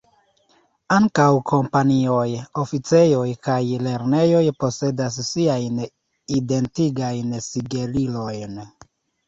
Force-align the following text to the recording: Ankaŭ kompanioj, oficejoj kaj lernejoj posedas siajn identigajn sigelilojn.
Ankaŭ 0.95 1.27
kompanioj, 1.51 2.23
oficejoj 2.61 3.27
kaj 3.49 3.59
lernejoj 3.89 4.41
posedas 4.65 5.21
siajn 5.29 5.85
identigajn 6.41 7.39
sigelilojn. 7.53 8.61